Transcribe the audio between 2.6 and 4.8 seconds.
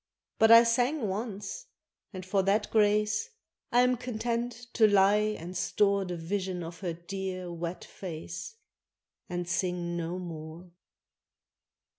grace I am content